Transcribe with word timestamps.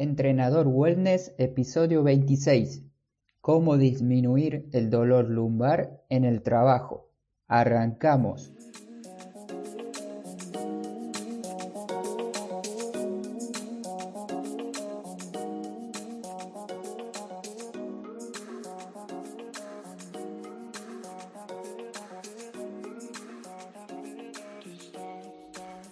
Entrenador 0.00 0.68
Wellness, 0.68 1.34
episodio 1.38 2.04
26. 2.04 2.84
Cómo 3.40 3.76
disminuir 3.76 4.68
el 4.70 4.90
dolor 4.90 5.28
lumbar 5.28 6.04
en 6.08 6.24
el 6.24 6.42
trabajo. 6.42 7.10
Arrancamos. 7.48 8.52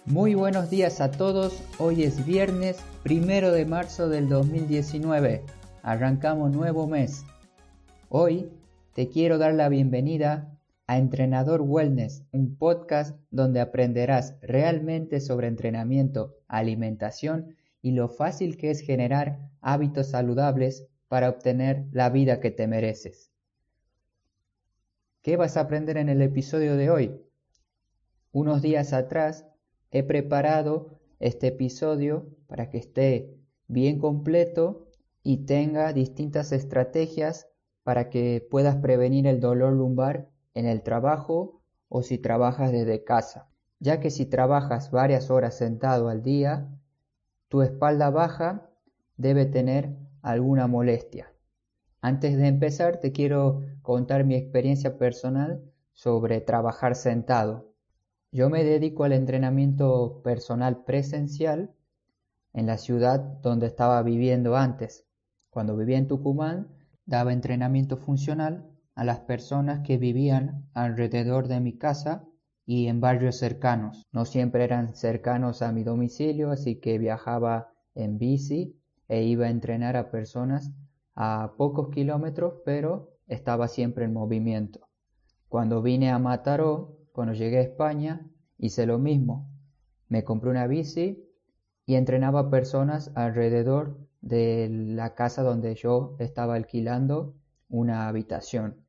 Muy 0.07 0.35
buenos 0.35 0.69
días 0.69 1.01
a 1.01 1.11
todos, 1.11 1.61
hoy 1.79 2.03
es 2.03 2.25
viernes 2.25 2.77
primero 3.03 3.51
de 3.51 3.65
marzo 3.65 4.07
del 4.07 4.29
2019, 4.29 5.43
arrancamos 5.83 6.53
nuevo 6.53 6.87
mes. 6.87 7.25
Hoy 8.07 8.49
te 8.93 9.09
quiero 9.09 9.37
dar 9.37 9.53
la 9.53 9.67
bienvenida 9.67 10.57
a 10.87 10.97
Entrenador 10.97 11.61
Wellness, 11.61 12.23
un 12.31 12.55
podcast 12.55 13.19
donde 13.31 13.59
aprenderás 13.59 14.37
realmente 14.41 15.19
sobre 15.19 15.47
entrenamiento, 15.47 16.37
alimentación 16.47 17.57
y 17.81 17.91
lo 17.91 18.07
fácil 18.07 18.55
que 18.55 18.71
es 18.71 18.79
generar 18.79 19.39
hábitos 19.59 20.11
saludables 20.11 20.87
para 21.09 21.27
obtener 21.27 21.85
la 21.91 22.09
vida 22.09 22.39
que 22.39 22.51
te 22.51 22.65
mereces. 22.65 23.29
¿Qué 25.21 25.35
vas 25.35 25.57
a 25.57 25.61
aprender 25.61 25.97
en 25.97 26.07
el 26.07 26.21
episodio 26.21 26.77
de 26.77 26.89
hoy? 26.89 27.21
Unos 28.31 28.61
días 28.61 28.93
atrás 28.93 29.45
he 29.91 30.03
preparado 30.03 30.99
este 31.19 31.47
episodio 31.47 32.27
para 32.47 32.69
que 32.69 32.77
esté 32.77 33.37
bien 33.67 33.99
completo 33.99 34.87
y 35.23 35.45
tenga 35.45 35.93
distintas 35.93 36.51
estrategias 36.51 37.47
para 37.83 38.09
que 38.09 38.45
puedas 38.49 38.77
prevenir 38.77 39.27
el 39.27 39.39
dolor 39.39 39.73
lumbar 39.73 40.29
en 40.53 40.65
el 40.65 40.81
trabajo 40.81 41.61
o 41.89 42.03
si 42.03 42.17
trabajas 42.17 42.71
desde 42.71 43.03
casa, 43.03 43.49
ya 43.79 43.99
que 43.99 44.09
si 44.09 44.25
trabajas 44.25 44.91
varias 44.91 45.29
horas 45.29 45.55
sentado 45.55 46.09
al 46.09 46.23
día, 46.23 46.69
tu 47.47 47.61
espalda 47.61 48.09
baja 48.09 48.69
debe 49.15 49.45
tener 49.45 49.95
alguna 50.21 50.67
molestia. 50.67 51.31
Antes 52.01 52.37
de 52.37 52.47
empezar 52.47 52.97
te 52.97 53.11
quiero 53.11 53.61
contar 53.81 54.23
mi 54.23 54.35
experiencia 54.35 54.97
personal 54.97 55.61
sobre 55.93 56.41
trabajar 56.41 56.95
sentado. 56.95 57.66
Yo 58.37 58.51
me 58.51 58.63
dedico 58.63 59.03
al 59.03 59.13
entrenamiento 59.13 60.21
personal 60.23 60.83
presencial 60.83 61.73
en 62.53 62.67
la 62.67 62.77
ciudad 62.77 63.19
donde 63.41 63.65
estaba 63.65 64.03
viviendo 64.03 64.55
antes. 64.55 65.07
Cuando 65.49 65.75
vivía 65.75 65.97
en 65.97 66.07
Tucumán, 66.07 66.67
daba 67.07 67.33
entrenamiento 67.33 67.97
funcional 67.97 68.69
a 68.93 69.03
las 69.05 69.21
personas 69.21 69.79
que 69.79 69.97
vivían 69.97 70.69
alrededor 70.75 71.47
de 71.47 71.61
mi 71.61 71.79
casa 71.79 72.27
y 72.63 72.85
en 72.89 73.01
barrios 73.01 73.39
cercanos. 73.39 74.05
No 74.11 74.23
siempre 74.23 74.63
eran 74.63 74.93
cercanos 74.93 75.63
a 75.63 75.71
mi 75.71 75.83
domicilio, 75.83 76.51
así 76.51 76.75
que 76.75 76.99
viajaba 76.99 77.73
en 77.95 78.19
bici 78.19 78.79
e 79.07 79.23
iba 79.23 79.47
a 79.47 79.49
entrenar 79.49 79.97
a 79.97 80.11
personas 80.11 80.69
a 81.15 81.55
pocos 81.57 81.89
kilómetros, 81.89 82.53
pero 82.63 83.17
estaba 83.25 83.67
siempre 83.67 84.05
en 84.05 84.13
movimiento. 84.13 84.87
Cuando 85.49 85.81
vine 85.81 86.11
a 86.11 86.19
Mataró, 86.19 86.96
cuando 87.17 87.33
llegué 87.33 87.57
a 87.57 87.61
España, 87.61 88.29
hice 88.59 88.85
lo 88.85 88.99
mismo. 88.99 89.49
Me 90.07 90.23
compré 90.23 90.51
una 90.51 90.67
bici 90.67 91.27
y 91.87 91.95
entrenaba 91.95 92.51
personas 92.51 93.11
alrededor 93.15 93.97
de 94.21 94.69
la 94.69 95.15
casa 95.15 95.41
donde 95.41 95.73
yo 95.73 96.15
estaba 96.19 96.53
alquilando 96.53 97.33
una 97.69 98.07
habitación. 98.07 98.85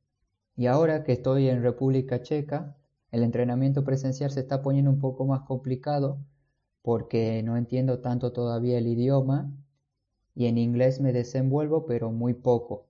Y 0.55 0.67
ahora 0.67 1.03
que 1.03 1.13
estoy 1.13 1.49
en 1.49 1.63
República 1.63 2.21
Checa, 2.21 2.77
el 3.09 3.23
entrenamiento 3.23 3.83
presencial 3.83 4.29
se 4.29 4.41
está 4.41 4.61
poniendo 4.61 4.91
un 4.91 4.99
poco 4.99 5.25
más 5.25 5.41
complicado 5.41 6.19
porque 6.83 7.41
no 7.41 7.57
entiendo 7.57 7.99
tanto 7.99 8.31
todavía 8.31 8.77
el 8.77 8.85
idioma 8.85 9.51
y 10.35 10.45
en 10.45 10.59
inglés 10.59 11.01
me 11.01 11.13
desenvuelvo 11.13 11.87
pero 11.87 12.11
muy 12.11 12.35
poco. 12.35 12.89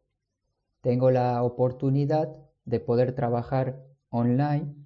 Tengo 0.81 1.11
la 1.11 1.41
oportunidad 1.43 2.35
de 2.65 2.81
poder 2.81 3.15
trabajar 3.15 3.85
online 4.09 4.79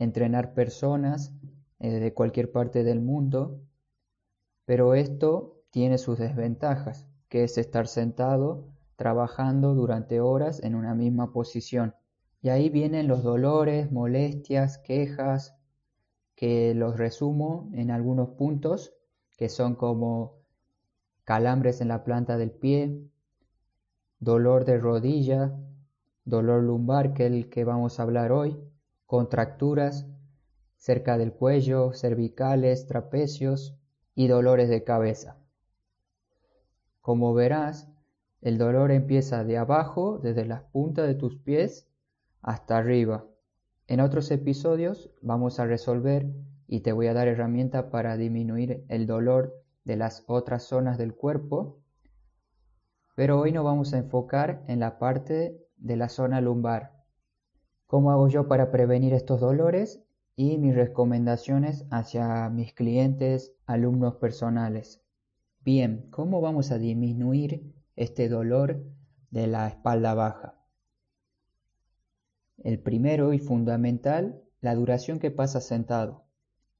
entrenar 0.00 0.54
personas 0.54 1.32
eh, 1.78 2.00
de 2.00 2.12
cualquier 2.12 2.50
parte 2.50 2.82
del 2.82 3.00
mundo, 3.00 3.60
pero 4.64 4.94
esto 4.94 5.62
tiene 5.70 5.98
sus 5.98 6.18
desventajas, 6.18 7.06
que 7.28 7.44
es 7.44 7.56
estar 7.58 7.86
sentado 7.86 8.66
trabajando 8.96 9.74
durante 9.74 10.20
horas 10.20 10.62
en 10.62 10.74
una 10.74 10.94
misma 10.94 11.32
posición. 11.32 11.94
Y 12.42 12.48
ahí 12.48 12.70
vienen 12.70 13.06
los 13.06 13.22
dolores, 13.22 13.92
molestias, 13.92 14.78
quejas, 14.78 15.54
que 16.34 16.74
los 16.74 16.96
resumo 16.96 17.70
en 17.74 17.90
algunos 17.90 18.30
puntos, 18.30 18.94
que 19.36 19.48
son 19.48 19.74
como 19.74 20.38
calambres 21.24 21.80
en 21.82 21.88
la 21.88 22.02
planta 22.02 22.38
del 22.38 22.50
pie, 22.50 23.02
dolor 24.18 24.64
de 24.64 24.78
rodilla, 24.78 25.54
dolor 26.24 26.62
lumbar, 26.62 27.12
que 27.12 27.26
es 27.26 27.32
el 27.32 27.50
que 27.50 27.64
vamos 27.64 28.00
a 28.00 28.04
hablar 28.04 28.32
hoy, 28.32 28.58
contracturas 29.10 30.06
cerca 30.76 31.18
del 31.18 31.32
cuello, 31.32 31.92
cervicales, 31.94 32.86
trapecios 32.86 33.76
y 34.14 34.28
dolores 34.28 34.68
de 34.68 34.84
cabeza. 34.84 35.36
Como 37.00 37.34
verás, 37.34 37.88
el 38.40 38.56
dolor 38.56 38.92
empieza 38.92 39.42
de 39.42 39.58
abajo, 39.58 40.20
desde 40.22 40.44
las 40.44 40.62
puntas 40.62 41.08
de 41.08 41.16
tus 41.16 41.34
pies 41.34 41.88
hasta 42.40 42.78
arriba. 42.78 43.26
En 43.88 43.98
otros 43.98 44.30
episodios 44.30 45.10
vamos 45.22 45.58
a 45.58 45.66
resolver 45.66 46.30
y 46.68 46.82
te 46.82 46.92
voy 46.92 47.08
a 47.08 47.12
dar 47.12 47.26
herramientas 47.26 47.86
para 47.86 48.16
disminuir 48.16 48.84
el 48.86 49.08
dolor 49.08 49.60
de 49.82 49.96
las 49.96 50.22
otras 50.28 50.62
zonas 50.62 50.98
del 50.98 51.16
cuerpo, 51.16 51.80
pero 53.16 53.40
hoy 53.40 53.50
nos 53.50 53.64
vamos 53.64 53.92
a 53.92 53.98
enfocar 53.98 54.62
en 54.68 54.78
la 54.78 55.00
parte 55.00 55.66
de 55.78 55.96
la 55.96 56.08
zona 56.08 56.40
lumbar 56.40 56.99
cómo 57.90 58.12
hago 58.12 58.28
yo 58.28 58.46
para 58.46 58.70
prevenir 58.70 59.14
estos 59.14 59.40
dolores 59.40 60.00
y 60.36 60.58
mis 60.58 60.76
recomendaciones 60.76 61.86
hacia 61.90 62.48
mis 62.48 62.72
clientes, 62.72 63.52
alumnos 63.66 64.14
personales. 64.14 65.02
Bien, 65.64 66.06
¿cómo 66.10 66.40
vamos 66.40 66.70
a 66.70 66.78
disminuir 66.78 67.74
este 67.96 68.28
dolor 68.28 68.84
de 69.32 69.48
la 69.48 69.66
espalda 69.66 70.14
baja? 70.14 70.54
El 72.58 72.78
primero 72.78 73.32
y 73.32 73.40
fundamental, 73.40 74.40
la 74.60 74.76
duración 74.76 75.18
que 75.18 75.32
pasa 75.32 75.60
sentado. 75.60 76.26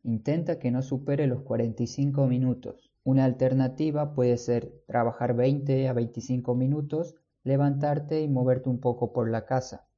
Intenta 0.05 0.61
que 0.61 0.71
no 0.71 0.81
supere 0.81 1.27
los 1.27 1.43
45 1.43 2.29
minutos. 2.29 2.93
Una 3.03 3.25
alternativa 3.25 4.15
puede 4.15 4.37
ser 4.37 4.85
trabajar 4.87 5.35
20 5.35 5.89
a 5.89 5.93
25 5.93 6.55
minutos, 6.55 7.17
levantarte 7.43 8.23
y 8.23 8.29
moverte 8.29 8.69
un 8.69 8.79
poco 8.79 9.13
por 9.13 9.29
la 9.29 9.45
casa. 9.45 9.90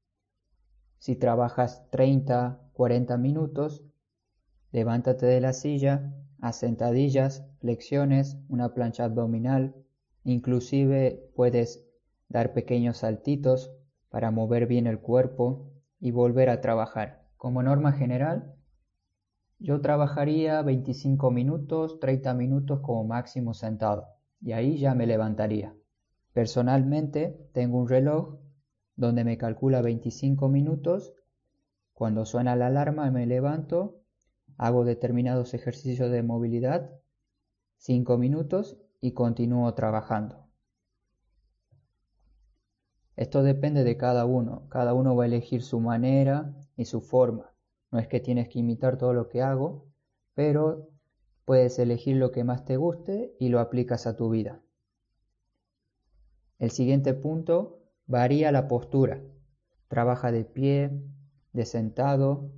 Si 1.03 1.17
trabajas 1.17 1.91
30, 1.91 2.61
40 2.75 3.17
minutos, 3.17 3.83
levántate 4.71 5.27
de 5.27 5.41
la 5.41 5.53
silla, 5.53 6.15
haz 6.41 6.61
sentadillas, 6.61 7.45
flexiones, 7.59 8.39
una 8.49 8.73
plancha 8.73 9.07
abdominal, 9.07 9.75
inclusive 10.23 11.29
puedes 11.35 11.85
dar 12.29 12.53
pequeños 12.53 12.99
saltitos 12.99 13.75
para 14.11 14.31
mover 14.31 14.69
bien 14.69 14.87
el 14.87 15.01
cuerpo 15.01 15.73
y 15.99 16.13
volver 16.13 16.49
a 16.51 16.61
trabajar. 16.61 17.27
Como 17.37 17.65
norma 17.65 17.91
general, 17.91 18.55
yo 19.59 19.81
trabajaría 19.81 20.63
25 20.63 21.33
minutos, 21.33 21.99
30 21.99 22.33
minutos 22.35 22.79
como 22.79 23.03
máximo 23.03 23.55
sentado 23.55 24.07
y 24.41 24.53
ahí 24.53 24.79
ya 24.79 24.95
me 24.95 25.09
levantaría. 25.09 25.75
Personalmente 26.33 27.51
tengo 27.53 27.79
un 27.79 27.89
reloj 27.89 28.37
donde 28.97 29.25
me 29.25 29.39
calcula 29.39 29.83
25 29.83 30.49
minutos. 30.49 31.15
Cuando 31.93 32.25
suena 32.25 32.57
la 32.57 32.67
alarma 32.67 33.11
me 33.11 33.27
levanto, 33.27 34.03
hago 34.57 34.85
determinados 34.85 35.55
ejercicios 35.55 36.11
de 36.11 36.23
movilidad, 36.23 36.91
5 37.77 38.19
minutos 38.19 38.79
y 39.01 39.13
continúo 39.13 39.73
trabajando. 39.75 40.47
Esto 43.17 43.43
depende 43.43 43.85
de 43.85 43.97
cada 43.97 44.25
uno, 44.25 44.69
cada 44.69 44.95
uno 44.95 45.15
va 45.15 45.25
a 45.25 45.27
elegir 45.27 45.63
su 45.63 45.81
manera 45.81 46.55
y 46.77 46.87
su 46.87 47.01
forma. 47.01 47.53
No 47.91 47.99
es 47.99 48.09
que 48.09 48.21
tienes 48.21 48.49
que 48.49 48.61
imitar 48.61 48.97
todo 48.97 49.13
lo 49.13 49.29
que 49.29 49.43
hago, 49.43 49.87
pero 50.35 50.89
puedes 51.45 51.79
elegir 51.79 52.17
lo 52.17 52.33
que 52.33 52.45
más 52.45 52.65
te 52.65 52.77
guste 52.77 53.37
y 53.39 53.49
lo 53.51 53.61
aplicas 53.61 54.07
a 54.07 54.17
tu 54.17 54.31
vida. 54.31 54.63
El 56.59 56.71
siguiente 56.71 57.13
punto 57.13 57.82
Varía 58.13 58.53
la 58.53 58.69
postura. 58.69 59.23
Trabaja 59.89 60.33
de 60.33 60.45
pie, 60.45 60.91
de 61.55 61.65
sentado 61.65 62.53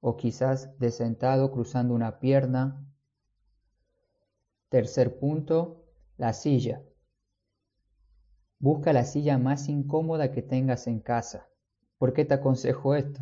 o 0.00 0.16
quizás 0.16 0.76
de 0.80 0.90
sentado 0.90 1.52
cruzando 1.52 1.94
una 1.94 2.18
pierna. 2.18 2.84
Tercer 4.68 5.20
punto, 5.20 5.84
La 6.16 6.32
silla. 6.32 6.82
Busca 8.58 8.92
la 8.92 9.04
silla 9.04 9.38
más 9.38 9.68
incómoda 9.68 10.32
que 10.32 10.42
tengas 10.42 10.88
en 10.88 10.98
casa. 10.98 11.46
¿Por 11.98 12.12
qué 12.12 12.24
te 12.24 12.34
aconsejo 12.34 12.96
esto? 12.96 13.20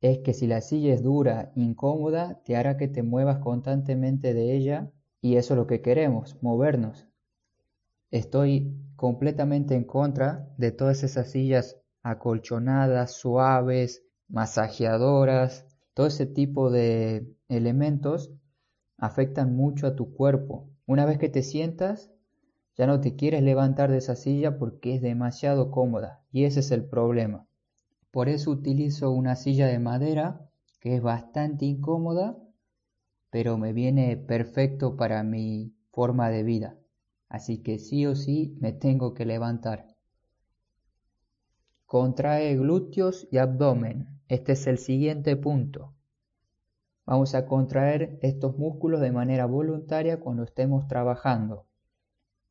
Es 0.00 0.18
que 0.18 0.34
si 0.34 0.48
la 0.48 0.62
silla 0.62 0.94
es 0.94 1.00
dura, 1.04 1.52
incómoda, 1.54 2.42
te 2.42 2.56
hará 2.56 2.76
que 2.76 2.88
te 2.88 3.04
muevas 3.04 3.38
constantemente 3.38 4.34
de 4.34 4.56
ella 4.56 4.90
y 5.20 5.36
eso 5.36 5.54
es 5.54 5.58
lo 5.58 5.68
que 5.68 5.80
queremos, 5.80 6.42
movernos. 6.42 7.06
Estoy 8.10 8.72
completamente 8.94 9.74
en 9.74 9.84
contra 9.84 10.48
de 10.58 10.70
todas 10.70 11.02
esas 11.02 11.30
sillas 11.30 11.76
acolchonadas, 12.02 13.14
suaves, 13.14 14.04
masajeadoras, 14.28 15.66
todo 15.92 16.06
ese 16.06 16.26
tipo 16.26 16.70
de 16.70 17.26
elementos 17.48 18.32
afectan 18.96 19.56
mucho 19.56 19.86
a 19.86 19.96
tu 19.96 20.14
cuerpo. 20.14 20.70
Una 20.86 21.04
vez 21.04 21.18
que 21.18 21.28
te 21.28 21.42
sientas, 21.42 22.12
ya 22.76 22.86
no 22.86 23.00
te 23.00 23.16
quieres 23.16 23.42
levantar 23.42 23.90
de 23.90 23.98
esa 23.98 24.14
silla 24.14 24.58
porque 24.58 24.94
es 24.94 25.02
demasiado 25.02 25.70
cómoda 25.70 26.22
y 26.30 26.44
ese 26.44 26.60
es 26.60 26.70
el 26.70 26.84
problema. 26.84 27.46
Por 28.12 28.28
eso 28.28 28.50
utilizo 28.50 29.10
una 29.10 29.34
silla 29.34 29.66
de 29.66 29.78
madera 29.78 30.48
que 30.80 30.94
es 30.94 31.02
bastante 31.02 31.64
incómoda, 31.64 32.38
pero 33.30 33.58
me 33.58 33.72
viene 33.72 34.16
perfecto 34.16 34.96
para 34.96 35.22
mi 35.24 35.74
forma 35.90 36.30
de 36.30 36.42
vida. 36.44 36.76
Así 37.28 37.62
que 37.62 37.78
sí 37.78 38.06
o 38.06 38.14
sí 38.14 38.56
me 38.60 38.72
tengo 38.72 39.14
que 39.14 39.24
levantar. 39.24 39.96
Contrae 41.86 42.56
glúteos 42.56 43.28
y 43.30 43.38
abdomen. 43.38 44.08
Este 44.28 44.52
es 44.52 44.66
el 44.66 44.78
siguiente 44.78 45.36
punto. 45.36 45.94
Vamos 47.04 47.36
a 47.36 47.46
contraer 47.46 48.18
estos 48.22 48.58
músculos 48.58 49.00
de 49.00 49.12
manera 49.12 49.46
voluntaria 49.46 50.18
cuando 50.18 50.42
estemos 50.42 50.88
trabajando. 50.88 51.66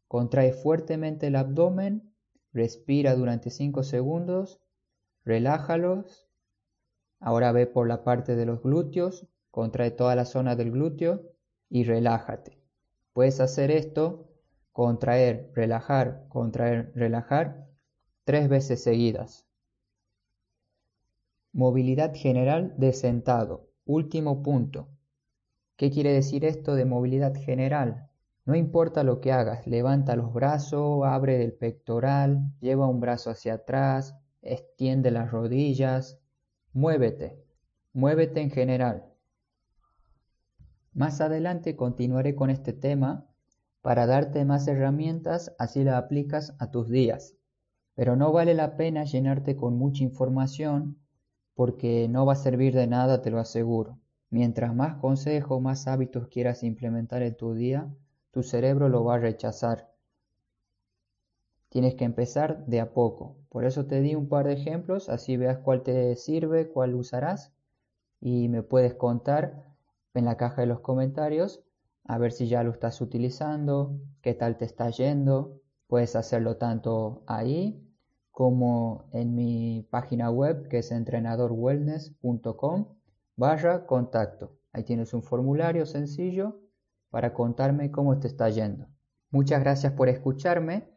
Contrae 0.07 0.54
fuertemente 0.54 1.27
el 1.27 1.36
abdomen, 1.36 2.13
respira 2.54 3.16
durante 3.16 3.50
5 3.50 3.83
segundos, 3.83 4.62
relájalos. 5.25 6.30
Ahora 7.19 7.51
ve 7.51 7.68
por 7.68 7.88
la 7.88 8.06
parte 8.06 8.38
de 8.38 8.45
los 8.45 8.62
glúteos, 8.62 9.27
contrae 9.51 9.92
toda 9.92 10.16
la 10.16 10.24
zona 10.24 10.56
del 10.56 10.72
glúteo 10.72 11.24
y 11.69 11.83
relájate. 11.83 12.62
Puedes 13.12 13.42
hacer 13.42 13.72
esto, 13.72 14.25
contraer, 14.75 15.54
relajar, 15.56 16.25
contraer, 16.27 16.92
relajar, 16.95 17.66
tres 18.25 18.50
veces 18.50 18.83
seguidas. 18.83 19.45
Movilidad 21.54 22.13
general 22.13 22.74
de 22.75 22.92
sentado. 22.92 23.69
Último 23.86 24.44
punto. 24.44 24.89
¿Qué 25.77 25.92
quiere 25.92 26.12
decir 26.12 26.44
esto 26.44 26.75
de 26.75 26.83
movilidad 26.83 27.33
general? 27.36 28.10
No 28.44 28.54
importa 28.54 29.06
lo 29.06 29.22
que 29.22 29.31
hagas, 29.31 29.66
levanta 29.66 30.18
los 30.18 30.33
brazos, 30.33 31.06
abre 31.06 31.42
el 31.42 31.54
pectoral, 31.54 32.51
lleva 32.60 32.89
un 32.89 33.00
brazo 33.00 33.30
hacia 33.30 33.54
atrás, 33.54 34.18
extiende 34.42 35.10
las 35.10 35.31
rodillas, 35.31 36.19
muévete, 36.74 37.42
muévete 37.94 38.42
en 38.42 38.51
general. 38.51 39.06
Más 40.94 41.22
adelante 41.22 41.77
continuaré 41.77 42.36
con 42.36 42.50
este 42.50 42.74
tema 42.74 43.30
para 43.86 44.08
darte 44.08 44.46
más 44.46 44.68
herramientas, 44.68 45.54
así 45.60 45.84
las 45.84 46.04
aplicas 46.04 46.56
a 46.58 46.72
tus 46.72 46.90
días. 46.90 47.36
Pero 47.94 48.16
no 48.16 48.32
vale 48.32 48.56
la 48.56 48.78
pena 48.78 49.04
llenarte 49.04 49.56
con 49.56 49.78
mucha 49.78 50.04
información 50.04 50.98
porque 51.54 52.08
no 52.10 52.26
va 52.26 52.34
a 52.34 52.36
servir 52.36 52.74
de 52.74 52.88
nada, 52.88 53.22
te 53.22 53.30
lo 53.30 53.38
aseguro. 53.40 54.00
Mientras 54.32 54.74
más 54.74 54.96
consejos, 54.96 55.62
más 55.62 55.86
hábitos 55.86 56.30
quieras 56.30 56.64
implementar 56.64 57.22
en 57.22 57.38
tu 57.38 57.54
día, 57.54 57.88
tu 58.32 58.42
cerebro 58.42 58.90
lo 58.90 59.04
va 59.04 59.18
a 59.18 59.20
rechazar. 59.20 59.94
Tienes 61.70 61.94
que 61.94 62.06
empezar 62.06 62.66
de 62.66 62.80
a 62.80 62.92
poco. 62.92 63.38
Por 63.50 63.66
eso 63.66 63.86
te 63.86 64.02
di 64.02 64.16
un 64.16 64.30
par 64.30 64.48
de 64.48 64.54
ejemplos, 64.54 65.10
así 65.10 65.38
veas 65.38 65.60
cuál 65.60 65.84
te 65.84 66.16
sirve, 66.16 66.70
cuál 66.70 66.96
usarás 66.96 67.54
y 68.20 68.50
me 68.50 68.64
puedes 68.64 68.96
contar 68.96 69.64
en 70.16 70.26
la 70.26 70.38
caja 70.38 70.62
de 70.62 70.68
los 70.68 70.80
comentarios 70.80 71.65
a 72.07 72.18
ver 72.19 72.31
si 72.31 72.48
ya 72.48 72.63
lo 72.63 72.72
estás 72.72 73.02
utilizando, 73.02 74.00
qué 74.22 74.34
tal 74.34 74.57
te 74.57 74.66
está 74.66 74.90
yendo. 74.90 75.62
Puedes 75.88 76.16
hacerlo 76.16 76.57
tanto 76.57 77.24
ahí 77.28 77.81
como 78.31 79.10
en 79.13 79.36
mi 79.36 79.88
página 79.90 80.30
web 80.30 80.68
que 80.68 80.80
es 80.80 80.92
entrenadorwellness.com 80.92 82.96
barra 83.36 83.86
contacto. 83.86 84.57
Ahí 84.72 84.84
tienes 84.84 85.13
un 85.13 85.24
formulario 85.24 85.86
sencillo 85.86 86.60
para 87.10 87.34
contarme 87.34 87.92
cómo 87.92 88.19
te 88.19 88.28
está 88.28 88.50
yendo. 88.50 88.88
Muchas 89.31 89.62
gracias 89.62 89.94
por 89.94 90.10
escucharme 90.10 90.90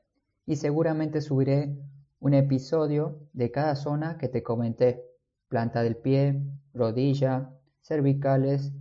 y 0.47 0.57
seguramente 0.57 1.21
subiré 1.21 1.79
un 2.21 2.35
episodio 2.35 3.21
de 3.33 3.51
cada 3.51 3.77
zona 3.77 4.19
que 4.19 4.29
te 4.29 4.43
comenté. 4.43 5.05
Planta 5.49 5.83
del 5.83 5.97
pie, 5.97 6.43
rodilla, 6.75 7.51
cervicales 7.81 8.73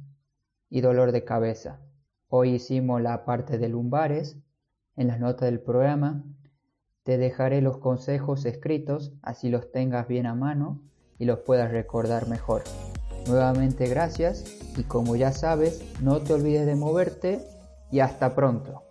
y 0.69 0.81
dolor 0.81 1.11
de 1.11 1.23
cabeza. 1.23 1.79
Hoy 2.29 2.55
hicimos 2.55 3.01
la 3.01 3.23
parte 3.23 3.57
de 3.57 3.69
lumbares. 3.69 4.35
En 4.97 5.07
las 5.07 5.19
notas 5.19 5.49
del 5.49 5.61
programa 5.61 6.25
te 7.03 7.17
dejaré 7.17 7.61
los 7.61 7.77
consejos 7.77 8.43
escritos, 8.43 9.13
así 9.21 9.47
los 9.47 9.71
tengas 9.71 10.09
bien 10.09 10.25
a 10.25 10.35
mano 10.35 10.81
y 11.17 11.23
los 11.23 11.39
puedas 11.39 11.71
recordar 11.71 12.27
mejor. 12.27 12.63
Nuevamente 13.27 13.87
gracias 13.87 14.43
y 14.75 14.83
como 14.83 15.15
ya 15.15 15.31
sabes, 15.31 15.81
no 16.01 16.19
te 16.19 16.33
olvides 16.33 16.65
de 16.65 16.75
moverte 16.75 17.39
y 17.91 18.01
hasta 18.01 18.35
pronto. 18.35 18.86